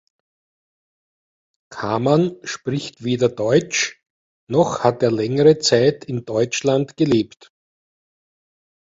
Kaman 1.71 2.37
spricht 2.43 3.03
weder 3.03 3.29
Deutsch, 3.29 4.01
noch 4.49 4.83
hat 4.83 5.03
er 5.03 5.11
längere 5.11 5.59
Zeit 5.59 6.05
in 6.05 6.25
Deutschland 6.25 6.97
gelebt. 6.97 7.51